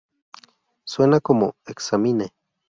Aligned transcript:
Suena 0.83 1.19
como 1.19 1.53
"examine"". 1.67 2.33